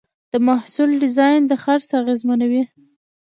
[0.31, 2.63] د محصول ډیزاین د خرڅ اغېزمنوي.